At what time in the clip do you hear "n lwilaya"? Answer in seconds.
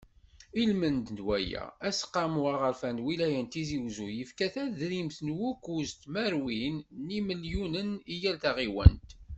2.95-3.41